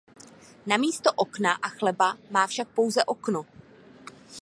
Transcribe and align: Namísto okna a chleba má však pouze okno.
Namísto 0.71 1.09
okna 1.25 1.59
a 1.61 1.69
chleba 1.69 2.17
má 2.33 2.47
však 2.49 2.67
pouze 2.73 3.03
okno. 3.05 3.45